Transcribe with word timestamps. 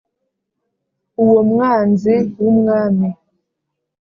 uwo 1.23 1.39
mwanzi 1.51 2.15
w’umwami 2.41 3.09